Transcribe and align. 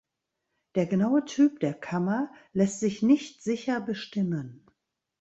Der 0.73 0.87
genaue 0.87 1.25
Typ 1.25 1.59
der 1.59 1.75
Kammer 1.75 2.31
lässt 2.53 2.79
sich 2.79 3.03
nicht 3.03 3.43
sicher 3.43 3.79
bestimmen. 3.81 4.65